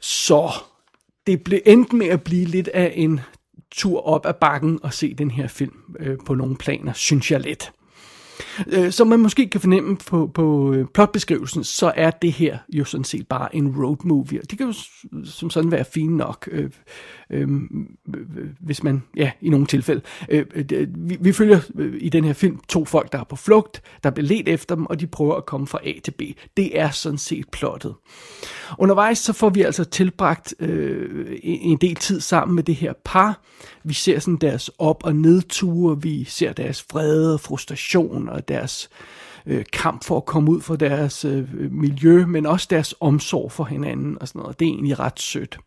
Så 0.00 0.52
det 1.26 1.44
blev 1.44 1.60
endt 1.66 1.92
med 1.92 2.06
at 2.06 2.22
blive 2.22 2.44
lidt 2.44 2.68
af 2.68 2.92
en 2.96 3.20
tur 3.70 4.00
op 4.00 4.26
ad 4.26 4.34
bakken 4.34 4.80
og 4.82 4.94
se 4.94 5.14
den 5.14 5.30
her 5.30 5.48
film 5.48 5.96
øh, 5.98 6.18
på 6.26 6.34
nogle 6.34 6.56
planer, 6.56 6.92
synes 6.92 7.30
jeg 7.30 7.40
lidt. 7.40 7.72
Øh, 8.66 8.92
som 8.92 9.06
man 9.06 9.20
måske 9.20 9.48
kan 9.48 9.60
fornemme 9.60 9.96
på, 9.96 10.30
på 10.34 10.72
øh, 10.72 10.86
plotbeskrivelsen, 10.94 11.64
så 11.64 11.92
er 11.96 12.10
det 12.10 12.32
her 12.32 12.58
jo 12.72 12.84
sådan 12.84 13.04
set 13.04 13.28
bare 13.28 13.56
en 13.56 13.76
road 13.84 13.96
movie. 14.04 14.40
Det 14.50 14.58
kan 14.58 14.66
jo 14.66 14.74
som 15.24 15.50
sådan 15.50 15.70
være 15.70 15.84
fint 15.84 16.12
nok, 16.12 16.48
øh, 16.52 16.70
øh, 17.30 17.48
hvis 18.60 18.82
man, 18.82 19.02
ja, 19.16 19.30
i 19.40 19.48
nogle 19.48 19.66
tilfælde. 19.66 20.00
Øh, 20.28 20.46
øh 20.54 20.88
vi, 20.94 21.16
vi 21.20 21.32
følger 21.32 21.60
øh, 21.74 21.94
i 22.00 22.08
den 22.08 22.24
her 22.24 22.32
film 22.32 22.58
to 22.68 22.84
folk, 22.84 23.12
der 23.12 23.18
er 23.18 23.24
på 23.24 23.36
flugt, 23.36 23.82
der 24.04 24.10
bliver 24.10 24.28
let 24.28 24.48
efter 24.48 24.74
dem, 24.74 24.86
og 24.86 25.00
de 25.00 25.06
prøver 25.06 25.34
at 25.34 25.46
komme 25.46 25.66
fra 25.66 25.78
A 25.84 25.92
til 26.04 26.10
B. 26.10 26.22
Det 26.56 26.78
er 26.78 26.90
sådan 26.90 27.18
set 27.18 27.44
plottet. 27.52 27.94
Undervejs 28.78 29.18
så 29.18 29.32
får 29.32 29.50
vi 29.50 29.62
altså 29.62 29.84
tilbragt 29.84 30.54
øh, 30.60 31.38
en 31.42 31.78
del 31.78 31.94
tid 31.94 32.20
sammen 32.20 32.54
med 32.54 32.62
det 32.62 32.74
her 32.74 32.92
par. 33.04 33.40
Vi 33.84 33.94
ser 33.94 34.18
sådan 34.18 34.36
deres 34.36 34.70
op- 34.78 35.04
og 35.04 35.16
nedture, 35.16 36.02
vi 36.02 36.24
ser 36.24 36.52
deres 36.52 36.84
vrede, 36.92 37.38
frustration 37.38 38.28
og 38.28 38.48
deres 38.50 38.90
øh, 39.46 39.64
kamp 39.72 40.04
for 40.04 40.16
at 40.16 40.24
komme 40.24 40.50
ud 40.50 40.60
fra 40.60 40.76
deres 40.76 41.24
øh, 41.24 41.72
miljø, 41.72 42.26
men 42.26 42.46
også 42.46 42.66
deres 42.70 42.94
omsorg 43.00 43.52
for 43.52 43.64
hinanden 43.64 44.18
og 44.20 44.28
sådan 44.28 44.40
noget. 44.40 44.60
Det 44.60 44.66
er 44.66 44.72
egentlig 44.72 44.98
ret 44.98 45.20
sødt. 45.20 45.58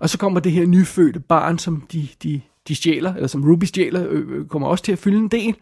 Og 0.00 0.10
så 0.10 0.18
kommer 0.18 0.40
det 0.40 0.52
her 0.52 0.66
nyfødte 0.66 1.20
barn, 1.20 1.58
som 1.58 1.82
de, 1.92 2.08
de, 2.22 2.40
de 2.68 2.74
stjæler, 2.74 3.14
eller 3.14 3.28
som 3.28 3.44
Ruby 3.44 3.64
stjæler, 3.64 4.06
øh, 4.08 4.24
øh 4.28 4.46
kommer 4.46 4.68
også 4.68 4.84
til 4.84 4.92
at 4.92 4.98
fylde 4.98 5.18
en 5.18 5.28
del. 5.28 5.54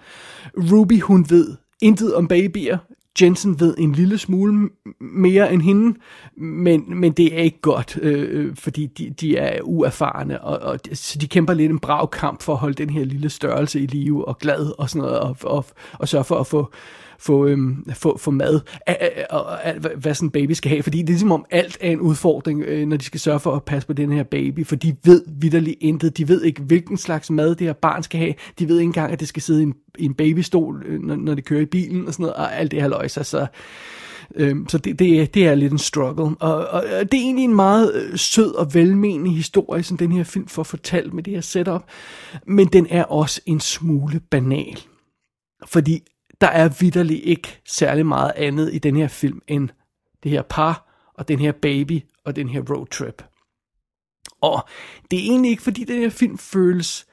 Ruby, 0.57 1.01
hun 1.01 1.27
ved 1.29 1.57
intet 1.83 2.15
om 2.15 2.29
babyer. 2.29 2.79
Jensen 3.23 3.61
ved 3.61 3.75
en 3.79 3.93
lille 3.93 4.19
smule 4.19 4.71
mere 5.01 5.53
end 5.53 5.63
hende, 5.63 5.99
men, 6.37 7.01
men 7.01 7.13
det 7.13 7.35
er 7.35 7.43
ikke 7.43 7.61
godt, 7.61 7.99
øh, 8.03 8.29
øh, 8.31 8.57
fordi 8.57 8.87
de, 8.87 9.11
de 9.11 9.37
er 9.37 9.61
uerfarne, 9.63 10.41
og, 10.41 10.59
og 10.59 10.81
så 10.93 11.19
de 11.19 11.29
kæmper 11.29 11.55
lidt 11.55 11.73
en 11.73 11.79
brav 11.79 12.11
kamp 12.11 12.43
for 12.43 12.53
at 12.53 12.59
holde 12.59 12.75
den 12.75 12.91
her 12.91 13.05
lille 13.05 13.31
størrelse 13.31 13.81
i 13.81 13.87
live 13.87 14.29
og 14.29 14.39
glad 14.39 14.79
og 14.79 14.91
sådan 14.91 15.03
noget, 15.03 15.21
og, 15.21 15.37
og, 15.43 15.65
og 15.93 16.09
sørge 16.09 16.25
for 16.25 16.39
at 16.39 16.47
få, 16.47 16.73
få, 17.25 17.47
øhm, 17.47 17.85
få, 17.95 18.19
få 18.19 18.31
mad, 18.31 18.61
og 19.31 19.47
hvad 19.97 20.15
sådan 20.15 20.27
en 20.27 20.31
baby 20.31 20.53
skal 20.53 20.69
have. 20.69 20.83
Fordi 20.83 20.99
det 20.99 21.05
er 21.05 21.13
ligesom 21.13 21.33
om 21.33 21.45
alt 21.51 21.79
er 21.81 21.91
en 21.91 22.01
udfordring, 22.01 22.63
øh, 22.63 22.87
når 22.87 22.97
de 22.97 23.05
skal 23.05 23.21
sørge 23.21 23.41
for 23.41 23.53
at 23.57 23.65
passe 23.65 23.87
på 23.87 23.93
den 23.93 24.13
her 24.13 24.23
baby, 24.23 24.67
for 24.67 24.77
de 24.77 24.97
ved 25.05 25.25
vidderligt 25.41 25.77
intet. 25.81 26.19
De 26.19 26.29
ved 26.29 26.43
ikke, 26.43 26.63
hvilken 26.63 26.97
slags 26.97 27.31
mad 27.31 27.55
det 27.55 27.67
her 27.67 27.75
barn 27.75 28.03
skal 28.03 28.21
have. 28.21 28.35
De 28.59 28.69
ved 28.69 28.79
ikke 28.79 28.89
engang, 28.89 29.13
at 29.13 29.21
det 29.21 29.29
skal 29.29 29.43
sidde 29.43 29.61
i 29.61 29.63
en, 29.63 29.75
i 29.99 30.05
en 30.05 30.15
babystol, 30.15 30.85
øh, 30.87 31.01
når, 31.01 31.17
når 31.17 31.35
det 31.35 31.45
kører 31.45 31.61
i 31.61 31.67
bilen 31.67 32.07
og 32.07 32.13
sådan 32.13 32.23
noget, 32.23 32.37
og 32.37 32.57
alt 32.57 32.71
det 32.71 32.81
her 32.81 32.89
løjser. 32.89 33.23
Så 33.23 33.47
Øhm, 34.37 34.69
så 34.69 34.79
det, 34.79 34.99
det, 34.99 35.21
er, 35.21 35.27
det 35.27 35.47
er 35.47 35.55
lidt 35.55 35.73
en 35.73 35.79
struggle. 35.79 36.37
Og, 36.41 36.57
og, 36.67 36.85
og 37.01 37.13
det 37.13 37.19
er 37.19 37.25
egentlig 37.25 37.45
en 37.45 37.55
meget 37.55 37.95
øh, 37.95 38.19
sød 38.19 38.55
og 38.55 38.75
velmenende 38.75 39.31
historie, 39.31 39.83
som 39.83 39.97
den 39.97 40.13
her 40.13 40.25
film 40.25 40.49
får 40.49 40.63
fortalt 40.63 41.15
med 41.15 41.23
det 41.23 41.33
her 41.33 41.41
setup. 41.41 41.85
Men 42.47 42.67
den 42.67 42.87
er 42.91 43.05
også 43.05 43.41
en 43.47 43.61
smule 43.61 44.21
banal. 44.31 44.79
Fordi 45.67 46.01
der 46.41 46.47
er 46.47 46.69
vidderlig 46.81 47.27
ikke 47.27 47.61
særlig 47.67 48.07
meget 48.07 48.33
andet 48.37 48.75
i 48.75 48.79
den 48.79 48.97
her 48.97 49.09
film 49.09 49.43
end 49.47 49.69
det 50.23 50.31
her 50.31 50.43
par 50.43 50.91
og 51.15 51.29
den 51.29 51.39
her 51.39 51.53
baby 51.53 52.01
og 52.25 52.37
den 52.37 52.49
her 52.49 52.63
roadtrip. 52.71 53.25
Og 54.41 54.69
det 55.11 55.19
er 55.19 55.23
egentlig 55.23 55.51
ikke, 55.51 55.63
fordi 55.63 55.85
den 55.85 56.01
her 56.01 56.11
film 56.11 56.39
føles 56.39 57.07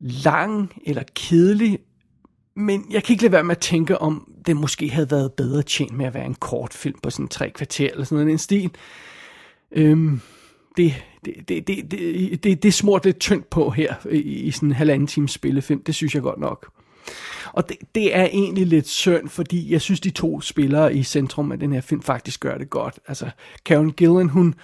lang 0.00 0.82
eller 0.86 1.02
kedelig, 1.14 1.78
men 2.56 2.86
jeg 2.90 3.04
kan 3.04 3.12
ikke 3.12 3.22
lade 3.22 3.32
være 3.32 3.44
med 3.44 3.56
at 3.56 3.60
tænke, 3.60 3.98
om 3.98 4.32
det 4.46 4.56
måske 4.56 4.90
havde 4.90 5.10
været 5.10 5.32
bedre 5.32 5.62
tjent 5.62 5.92
med 5.92 6.06
at 6.06 6.14
være 6.14 6.26
en 6.26 6.34
kort 6.34 6.74
film 6.74 6.98
på 7.02 7.10
sådan 7.10 7.28
tre 7.28 7.50
kvarter 7.50 7.90
eller 7.90 8.04
sådan 8.04 8.24
noget 8.24 8.32
en 8.32 8.38
stil. 8.38 8.70
Øhm, 9.72 10.20
det, 10.76 10.94
det, 11.24 11.48
det, 11.48 11.66
det, 11.66 11.90
det, 11.90 12.44
det, 12.44 12.62
det 12.62 12.74
smurt 12.74 13.04
lidt 13.04 13.20
tyndt 13.20 13.50
på 13.50 13.70
her 13.70 13.94
i, 14.10 14.18
i 14.18 14.50
sådan 14.50 14.68
en 14.68 14.74
halvanden 14.74 15.06
times 15.06 15.32
spillefilm. 15.32 15.82
Det 15.82 15.94
synes 15.94 16.14
jeg 16.14 16.22
godt 16.22 16.40
nok. 16.40 16.79
Og 17.52 17.68
det, 17.68 17.76
det 17.94 18.16
er 18.16 18.24
egentlig 18.24 18.66
lidt 18.66 18.88
synd, 18.88 19.28
fordi 19.28 19.72
jeg 19.72 19.80
synes, 19.80 20.00
de 20.00 20.10
to 20.10 20.40
spillere 20.40 20.94
i 20.94 21.02
centrum 21.02 21.52
af 21.52 21.58
den 21.58 21.72
her 21.72 21.80
film 21.80 22.02
faktisk 22.02 22.40
gør 22.40 22.58
det 22.58 22.70
godt. 22.70 22.98
Altså, 23.08 23.30
Karen 23.66 23.92
Gillan, 23.92 24.28
hun 24.28 24.54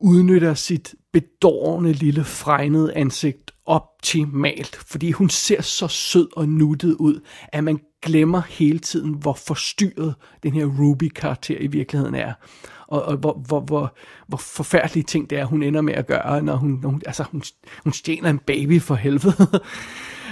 udnytter 0.00 0.54
sit 0.54 0.94
bedårende 1.12 1.92
lille 1.92 2.24
fregnede 2.24 2.94
ansigt 2.94 3.50
optimalt, 3.66 4.76
fordi 4.76 5.10
hun 5.10 5.30
ser 5.30 5.62
så 5.62 5.88
sød 5.88 6.28
og 6.36 6.48
nuttet 6.48 6.94
ud, 6.94 7.20
at 7.48 7.64
man 7.64 7.78
glemmer 8.02 8.42
hele 8.48 8.78
tiden, 8.78 9.14
hvor 9.14 9.34
forstyrret 9.34 10.14
den 10.42 10.52
her 10.52 10.66
Ruby-karakter 10.66 11.56
i 11.60 11.66
virkeligheden 11.66 12.14
er. 12.14 12.32
Og, 12.86 13.02
og 13.02 13.16
hvor, 13.16 13.42
hvor, 13.46 13.60
hvor, 13.60 13.94
hvor 14.28 14.38
forfærdelige 14.38 15.04
ting 15.04 15.30
det 15.30 15.38
er, 15.38 15.44
hun 15.44 15.62
ender 15.62 15.80
med 15.80 15.94
at 15.94 16.06
gøre, 16.06 16.42
når 16.42 16.56
hun, 16.56 16.78
når 16.82 16.88
hun, 16.88 17.02
altså, 17.06 17.22
hun, 17.22 17.42
hun 17.84 17.92
stjæler 17.92 18.30
en 18.30 18.38
baby 18.38 18.80
for 18.80 18.94
helvede 18.94 19.34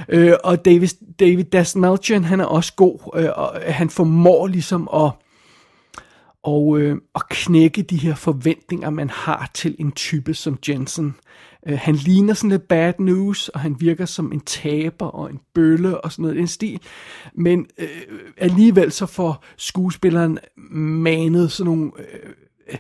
øh, 0.09 0.33
og 0.45 0.65
David, 0.65 0.89
David 1.21 1.45
Dasmalchian, 1.45 2.25
han 2.25 2.41
er 2.41 2.45
også 2.45 2.73
god, 2.77 2.99
øh, 3.15 3.29
og 3.37 3.61
han 3.67 3.91
formår 3.91 4.47
ligesom 4.47 4.89
at 4.95 5.11
og, 6.43 6.81
øh, 6.81 6.97
at 7.15 7.29
knække 7.31 7.83
de 7.83 7.97
her 7.97 8.15
forventninger, 8.15 8.91
man 8.91 9.11
har 9.11 9.51
til 9.55 9.77
en 9.79 9.93
type 9.93 10.35
som 10.35 10.59
Jensen. 10.69 11.15
Øh, 11.67 11.79
han 11.79 11.95
ligner 11.95 12.35
sådan 12.35 12.51
lidt 12.51 12.69
bad 12.69 12.93
news, 12.99 13.49
og 13.49 13.61
han 13.61 13.77
virker 13.81 14.05
som 14.05 14.33
en 14.33 14.41
taber 14.41 15.07
og 15.07 15.31
en 15.31 15.41
bølle 15.55 16.01
og 16.01 16.13
sådan 16.13 16.23
noget 16.23 16.37
i 16.37 16.39
den 16.39 16.49
stil. 16.49 16.81
Men 17.35 17.67
øh, 17.79 17.89
alligevel 18.37 18.93
så 18.93 19.07
får 19.07 19.45
skuespilleren 19.57 20.39
manet 20.81 21.53
sådan 21.53 21.73
nogle... 21.73 21.91
Øh, 21.99 22.31
øh, 22.69 22.79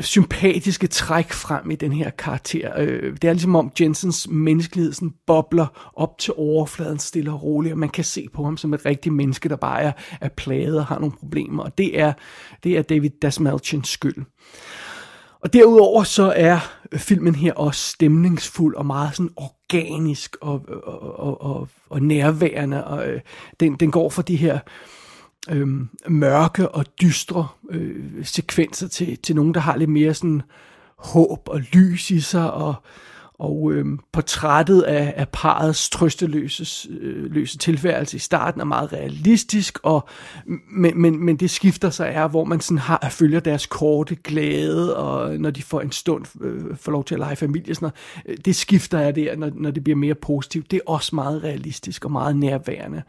sympatiske 0.00 0.86
træk 0.86 1.32
frem 1.32 1.70
i 1.70 1.76
den 1.76 1.92
her 1.92 2.10
karakter. 2.10 2.72
Øh, 2.78 3.12
det 3.12 3.24
er 3.24 3.32
ligesom 3.32 3.56
om 3.56 3.72
Jensens 3.80 4.28
menneskelighed 4.30 4.92
sådan 4.92 5.14
bobler 5.26 5.90
op 5.96 6.18
til 6.18 6.34
overfladen 6.36 6.98
stille 6.98 7.32
og 7.32 7.42
roligt, 7.42 7.72
og 7.72 7.78
man 7.78 7.88
kan 7.88 8.04
se 8.04 8.26
på 8.34 8.44
ham 8.44 8.56
som 8.56 8.74
et 8.74 8.86
rigtigt 8.86 9.14
menneske, 9.14 9.48
der 9.48 9.56
bare 9.56 9.82
er, 9.82 9.92
er 10.20 10.28
plaget 10.28 10.78
og 10.78 10.86
har 10.86 10.98
nogle 10.98 11.16
problemer, 11.20 11.62
og 11.62 11.78
det 11.78 12.00
er, 12.00 12.12
det 12.64 12.78
er 12.78 12.82
David 12.82 13.10
Dasmalchens 13.22 13.88
skyld. 13.88 14.24
Og 15.40 15.52
derudover 15.52 16.02
så 16.02 16.32
er 16.36 16.58
filmen 16.96 17.34
her 17.34 17.52
også 17.52 17.90
stemningsfuld 17.90 18.76
og 18.76 18.86
meget 18.86 19.16
sådan 19.16 19.32
organisk 19.36 20.36
og, 20.40 20.64
og, 20.86 21.18
og, 21.18 21.40
og, 21.40 21.68
og 21.90 22.02
nærværende. 22.02 22.84
Og, 22.84 23.08
øh, 23.08 23.20
den, 23.60 23.74
den 23.74 23.90
går 23.90 24.10
for 24.10 24.22
de 24.22 24.36
her 24.36 24.54
øh, 24.54 24.60
øh, 25.50 25.68
mørke 26.08 26.68
og 26.68 26.84
dystre 27.02 27.48
øh, 27.70 28.24
sekvenser 28.24 28.88
til, 28.88 29.18
til 29.18 29.36
nogen, 29.36 29.54
der 29.54 29.60
har 29.60 29.76
lidt 29.76 29.90
mere 29.90 30.14
sådan 30.14 30.42
håb 30.98 31.48
og 31.48 31.60
lys 31.60 32.10
i 32.10 32.20
sig, 32.20 32.52
og, 32.52 32.74
og 33.38 33.72
øh, 33.72 33.86
portrættet 34.12 34.82
af, 34.82 35.14
af 35.16 35.28
parets 35.28 35.90
trøsteløse 35.90 36.88
øh, 36.90 37.32
løse 37.32 37.58
tilværelse 37.58 38.16
i 38.16 38.20
starten 38.20 38.60
er 38.60 38.64
meget 38.64 38.92
realistisk, 38.92 39.78
og, 39.82 40.08
men, 40.70 41.00
men, 41.00 41.24
men 41.24 41.36
det 41.36 41.50
skifter 41.50 41.90
sig 41.90 42.08
er, 42.14 42.28
hvor 42.28 42.44
man 42.44 42.60
sådan 42.60 42.78
har 42.78 43.08
følger 43.10 43.40
deres 43.40 43.66
korte 43.66 44.14
glæde, 44.14 44.96
og 44.96 45.38
når 45.40 45.50
de 45.50 45.62
får 45.62 45.80
en 45.80 45.92
stund 45.92 46.24
øh, 46.40 46.76
får 46.76 46.92
lov 46.92 47.04
til 47.04 47.14
at 47.14 47.18
lege 47.18 47.36
familie, 47.36 47.74
sådan 47.74 47.90
noget, 48.24 48.36
øh, 48.38 48.44
det 48.44 48.56
skifter 48.56 48.98
er 48.98 49.12
der, 49.12 49.36
når, 49.36 49.50
når 49.54 49.70
det 49.70 49.84
bliver 49.84 49.96
mere 49.96 50.14
positivt. 50.14 50.70
Det 50.70 50.76
er 50.76 50.90
også 50.90 51.14
meget 51.14 51.44
realistisk 51.44 52.04
og 52.04 52.12
meget 52.12 52.36
nærværende. 52.36 53.02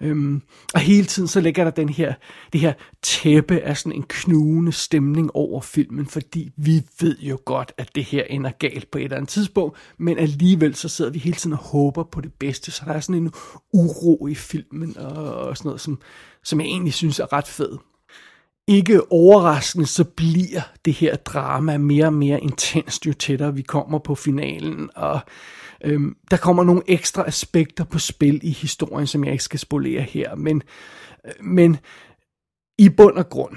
Øhm, 0.00 0.42
og 0.74 0.80
hele 0.80 1.06
tiden 1.06 1.28
så 1.28 1.40
ligger 1.40 1.64
der 1.64 1.70
den 1.70 1.88
her, 1.88 2.14
det 2.52 2.60
her 2.60 2.72
tæppe 3.02 3.60
af 3.60 3.76
sådan 3.76 3.92
en 3.92 4.04
knugende 4.08 4.72
stemning 4.72 5.30
over 5.34 5.60
filmen, 5.60 6.06
fordi 6.06 6.50
vi 6.56 6.82
ved 7.00 7.18
jo 7.18 7.38
godt, 7.44 7.72
at 7.78 7.94
det 7.94 8.04
her 8.04 8.24
ender 8.24 8.50
galt 8.50 8.90
på 8.90 8.98
et 8.98 9.04
eller 9.04 9.16
andet 9.16 9.28
tidspunkt, 9.28 9.59
men 9.98 10.18
alligevel 10.18 10.74
så 10.74 10.88
sidder 10.88 11.10
vi 11.10 11.18
hele 11.18 11.36
tiden 11.36 11.52
og 11.52 11.58
håber 11.58 12.02
på 12.02 12.20
det 12.20 12.32
bedste, 12.32 12.70
så 12.70 12.82
der 12.86 12.92
er 12.92 13.00
sådan 13.00 13.22
en 13.22 13.32
uro 13.72 14.26
i 14.26 14.34
filmen 14.34 14.98
og, 14.98 15.34
og 15.34 15.56
sådan 15.56 15.68
noget, 15.68 15.80
som, 15.80 16.00
som 16.44 16.60
jeg 16.60 16.66
egentlig 16.66 16.94
synes 16.94 17.18
er 17.18 17.32
ret 17.32 17.48
fed. 17.48 17.78
Ikke 18.68 19.12
overraskende, 19.12 19.86
så 19.86 20.04
bliver 20.04 20.60
det 20.84 20.94
her 20.94 21.16
drama 21.16 21.78
mere 21.78 22.06
og 22.06 22.12
mere 22.12 22.40
intenst, 22.40 23.06
jo 23.06 23.12
tættere 23.12 23.54
vi 23.54 23.62
kommer 23.62 23.98
på 23.98 24.14
finalen, 24.14 24.90
og 24.96 25.20
Øhm, 25.84 26.16
der 26.30 26.36
kommer 26.36 26.64
nogle 26.64 26.82
ekstra 26.86 27.26
aspekter 27.26 27.84
på 27.84 27.98
spil 27.98 28.40
i 28.42 28.50
historien, 28.50 29.06
som 29.06 29.24
jeg 29.24 29.32
ikke 29.32 29.44
skal 29.44 29.58
spolere 29.58 30.02
her, 30.02 30.34
men, 30.34 30.62
øh, 31.26 31.44
men 31.44 31.76
i 32.78 32.88
bund 32.88 33.16
og 33.16 33.28
grund, 33.28 33.56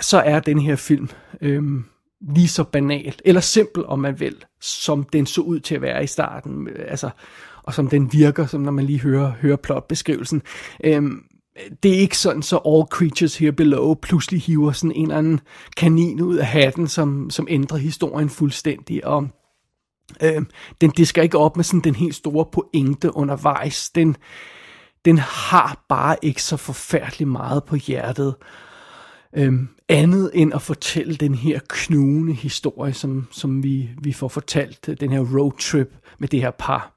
så 0.00 0.18
er 0.18 0.40
den 0.40 0.60
her 0.60 0.76
film 0.76 1.08
øhm, 1.40 1.84
lige 2.20 2.48
så 2.48 2.64
banal, 2.64 3.14
eller 3.24 3.40
simpel 3.40 3.86
om 3.86 3.98
man 3.98 4.20
vil, 4.20 4.36
som 4.60 5.04
den 5.04 5.26
så 5.26 5.40
ud 5.40 5.60
til 5.60 5.74
at 5.74 5.82
være 5.82 6.04
i 6.04 6.06
starten, 6.06 6.68
øh, 6.68 6.84
altså, 6.88 7.10
og 7.62 7.74
som 7.74 7.88
den 7.88 8.12
virker, 8.12 8.46
som 8.46 8.60
når 8.60 8.72
man 8.72 8.84
lige 8.84 9.00
hører, 9.00 9.32
hører 9.40 9.56
plotbeskrivelsen. 9.56 10.42
Øhm, 10.84 11.22
det 11.82 11.94
er 11.94 11.98
ikke 11.98 12.18
sådan, 12.18 12.42
så 12.42 12.56
All 12.56 12.84
Creatures 12.90 13.36
Here 13.36 13.52
Below 13.52 13.94
pludselig 13.94 14.42
hiver 14.42 14.72
sådan 14.72 14.92
en 14.92 15.02
eller 15.02 15.18
anden 15.18 15.40
kanin 15.76 16.20
ud 16.20 16.36
af 16.36 16.46
hatten, 16.46 16.88
som, 16.88 17.30
som 17.30 17.46
ændrer 17.50 17.78
historien 17.78 18.28
fuldstændig, 18.28 19.06
og 19.06 19.28
Øh, 20.22 20.42
den 20.80 20.90
disker 20.90 21.22
ikke 21.22 21.38
op 21.38 21.56
med 21.56 21.64
sådan 21.64 21.80
den 21.80 21.94
helt 21.94 22.14
store 22.14 22.46
pointe 22.52 23.16
undervejs. 23.16 23.90
Den, 23.90 24.16
den 25.04 25.18
har 25.18 25.84
bare 25.88 26.16
ikke 26.22 26.42
så 26.42 26.56
forfærdeligt 26.56 27.30
meget 27.30 27.64
på 27.64 27.76
hjertet. 27.76 28.34
Øhm, 29.36 29.68
andet 29.88 30.30
end 30.34 30.54
at 30.54 30.62
fortælle 30.62 31.16
den 31.16 31.34
her 31.34 31.60
knugende 31.68 32.32
historie, 32.32 32.92
som, 32.92 33.26
som 33.30 33.62
vi, 33.62 33.90
vi 34.02 34.12
får 34.12 34.28
fortalt, 34.28 35.00
den 35.00 35.12
her 35.12 35.38
roadtrip 35.38 35.94
med 36.18 36.28
det 36.28 36.40
her 36.40 36.50
par. 36.50 36.94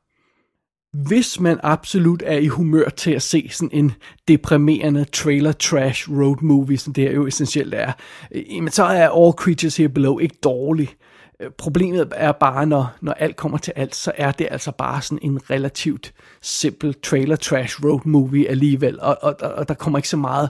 Hvis 0.94 1.40
man 1.40 1.60
absolut 1.64 2.24
er 2.26 2.38
i 2.38 2.48
humør 2.48 2.90
til 2.90 3.12
at 3.12 3.22
se 3.22 3.50
sådan 3.52 3.70
en 3.72 3.92
deprimerende 4.28 5.06
trailer 5.06 5.52
trash 5.52 6.12
road 6.12 6.38
movie, 6.42 6.78
som 6.78 6.94
det 6.94 7.04
her 7.04 7.12
jo 7.12 7.28
essentielt 7.28 7.74
er, 7.74 7.92
øh, 8.32 8.70
så 8.70 8.84
er 8.84 9.10
All 9.10 9.34
Creatures 9.34 9.78
Here 9.78 9.90
Below 9.90 10.20
ikke 10.20 10.38
dårlig. 10.44 10.90
Øh, 11.40 11.50
problemet 11.58 12.12
er 12.16 12.32
bare, 12.32 12.66
når, 12.66 12.94
når 13.02 13.14
alt 13.14 13.36
kommer 13.36 13.58
til 13.58 13.74
alt, 13.76 13.96
så 13.96 14.12
er 14.18 14.32
det 14.32 14.48
altså 14.52 14.72
bare 14.72 15.02
sådan 15.02 15.20
en 15.22 15.50
relativt 15.50 16.14
simpel 16.42 16.96
trailer 17.04 17.36
trash 17.36 17.86
road 17.86 18.02
movie 18.06 18.50
alligevel, 18.50 19.00
og, 19.02 19.18
og, 19.22 19.36
og 19.42 19.68
der 19.68 19.74
kommer 19.74 20.00
ikke 20.00 20.10
så 20.10 20.18
meget 20.18 20.50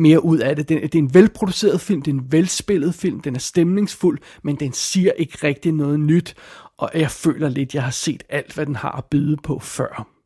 mere 0.00 0.24
ud 0.24 0.38
af 0.38 0.56
det. 0.56 0.68
det. 0.68 0.82
Det 0.82 0.94
er 0.94 1.02
en 1.02 1.14
velproduceret 1.14 1.80
film, 1.80 2.02
det 2.02 2.10
er 2.10 2.14
en 2.14 2.32
velspillet 2.32 2.94
film, 2.94 3.20
den 3.20 3.34
er 3.34 3.40
stemningsfuld, 3.40 4.18
men 4.42 4.56
den 4.56 4.72
siger 4.72 5.12
ikke 5.12 5.38
rigtig 5.42 5.72
noget 5.72 6.00
nyt, 6.00 6.34
og 6.78 6.90
jeg 6.94 7.10
føler 7.10 7.48
lidt, 7.48 7.74
jeg 7.74 7.82
har 7.82 7.90
set 7.90 8.22
alt, 8.28 8.54
hvad 8.54 8.66
den 8.66 8.76
har 8.76 8.92
at 8.92 9.04
byde 9.04 9.36
på 9.36 9.58
før. 9.58 10.19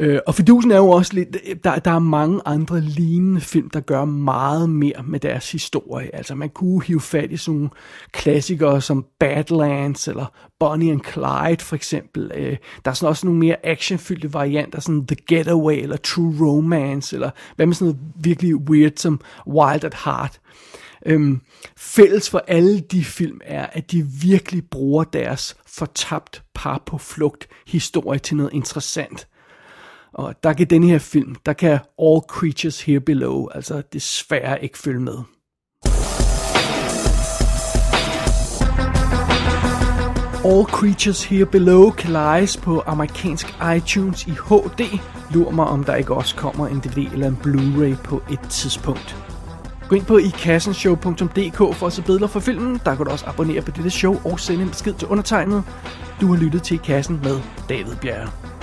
Øh, 0.00 0.20
og 0.26 0.34
fidusen 0.34 0.70
er 0.70 0.76
jo 0.76 0.88
også 0.88 1.14
lidt, 1.14 1.36
der, 1.64 1.78
der 1.78 1.90
er 1.90 1.98
mange 1.98 2.40
andre 2.44 2.80
lignende 2.80 3.40
film, 3.40 3.70
der 3.70 3.80
gør 3.80 4.04
meget 4.04 4.70
mere 4.70 5.02
med 5.04 5.20
deres 5.20 5.52
historie. 5.52 6.14
Altså 6.14 6.34
man 6.34 6.48
kunne 6.48 6.82
hive 6.84 7.00
fat 7.00 7.32
i 7.32 7.36
sådan 7.36 7.54
nogle 7.54 7.70
klassikere 8.12 8.80
som 8.80 9.06
Badlands 9.20 10.08
eller 10.08 10.26
Bonnie 10.60 10.92
and 10.92 11.00
Clyde 11.12 11.64
for 11.64 11.76
eksempel. 11.76 12.30
Øh, 12.34 12.56
der 12.84 12.90
er 12.90 12.94
sådan 12.94 13.08
også 13.08 13.26
nogle 13.26 13.40
mere 13.40 13.66
actionfyldte 13.66 14.34
varianter, 14.34 14.80
sådan 14.80 15.06
The 15.06 15.16
Getaway 15.28 15.82
eller 15.82 15.96
True 15.96 16.34
Romance, 16.40 17.16
eller 17.16 17.30
hvad 17.56 17.66
med 17.66 17.74
sådan 17.74 17.86
noget 17.94 18.12
virkelig 18.24 18.56
weird 18.56 18.96
som 18.96 19.20
Wild 19.46 19.84
at 19.84 19.96
Heart. 20.04 20.40
Øhm, 21.06 21.40
fælles 21.76 22.30
for 22.30 22.42
alle 22.48 22.80
de 22.80 23.04
film 23.04 23.40
er, 23.44 23.66
at 23.72 23.92
de 23.92 24.06
virkelig 24.22 24.64
bruger 24.70 25.04
deres 25.04 25.56
fortabt 25.66 26.42
par 26.54 26.82
på 26.86 26.98
flugt 26.98 27.48
historie 27.66 28.18
til 28.18 28.36
noget 28.36 28.52
interessant. 28.52 29.26
Og 30.18 30.34
der 30.42 30.52
kan 30.52 30.66
den 30.66 30.82
her 30.82 30.98
film, 30.98 31.34
der 31.46 31.52
kan 31.52 31.78
All 32.02 32.20
Creatures 32.28 32.82
Here 32.82 33.00
Below 33.00 33.48
altså 33.54 33.82
desværre 33.92 34.64
ikke 34.64 34.78
følge 34.78 35.00
med. 35.00 35.18
All 40.44 40.64
Creatures 40.64 41.24
Here 41.24 41.46
Below 41.46 41.90
kan 41.90 42.10
lejes 42.10 42.56
på 42.56 42.80
amerikansk 42.86 43.46
iTunes 43.76 44.26
i 44.26 44.30
HD. 44.30 44.80
Lur 45.34 45.50
mig, 45.50 45.64
om 45.64 45.84
der 45.84 45.94
ikke 45.94 46.14
også 46.14 46.36
kommer 46.36 46.66
en 46.66 46.80
DVD 46.80 47.12
eller 47.12 47.28
en 47.28 47.38
Blu-ray 47.42 48.02
på 48.04 48.22
et 48.32 48.40
tidspunkt. 48.50 49.16
Gå 49.88 49.96
ind 49.96 50.04
på 50.04 50.16
ikassenshow.dk 50.16 51.76
for 51.76 51.86
at 51.86 51.92
se 51.92 52.02
billeder 52.02 52.26
for 52.26 52.40
filmen. 52.40 52.80
Der 52.84 52.94
kan 52.94 53.04
du 53.04 53.10
også 53.10 53.26
abonnere 53.26 53.62
på 53.62 53.70
dette 53.70 53.90
show 53.90 54.20
og 54.24 54.40
sende 54.40 54.62
en 54.62 54.70
besked 54.70 54.94
til 54.94 55.08
undertegnet. 55.08 55.64
Du 56.20 56.26
har 56.26 56.42
lyttet 56.44 56.62
til 56.62 56.74
I 56.74 56.80
Kassen 56.84 57.20
med 57.22 57.40
David 57.68 57.96
Bjerre. 58.02 58.57